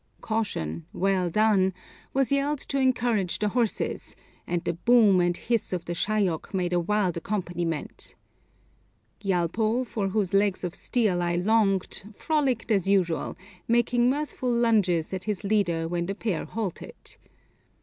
[0.21, 1.75] _('Caution!' 'Well done!')
[2.11, 4.15] was yelled to encourage the horses,
[4.47, 8.15] and the boom and hiss of the Shayok made a wild accompaniment.
[9.19, 13.37] Gyalpo, for whose legs of steel I longed, frolicked as usual,
[13.67, 17.17] making mirthful lunges at his leader when the pair halted.